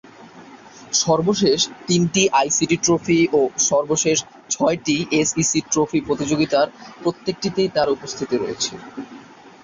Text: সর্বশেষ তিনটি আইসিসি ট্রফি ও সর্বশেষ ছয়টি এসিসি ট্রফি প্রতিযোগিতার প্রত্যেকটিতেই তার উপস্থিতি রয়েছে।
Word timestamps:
সর্বশেষ 1.01 1.59
তিনটি 1.87 2.23
আইসিসি 2.39 2.77
ট্রফি 2.85 3.19
ও 3.33 3.39
সর্বশেষ 3.69 4.17
ছয়টি 4.49 4.97
এসিসি 5.21 5.59
ট্রফি 5.71 5.99
প্রতিযোগিতার 6.07 6.67
প্রত্যেকটিতেই 7.03 7.69
তার 7.75 7.87
উপস্থিতি 7.89 8.35
রয়েছে। 8.37 8.73